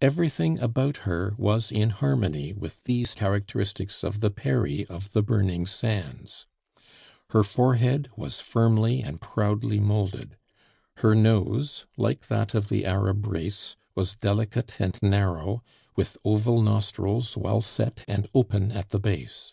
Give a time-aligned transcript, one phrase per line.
[0.00, 5.66] Everything about her was in harmony with these characteristics of the Peri of the burning
[5.66, 6.46] sands.
[7.30, 10.36] Her forehead was firmly and proudly molded.
[10.98, 15.64] Her nose, like that of the Arab race, was delicate and narrow,
[15.96, 19.52] with oval nostrils well set and open at the base.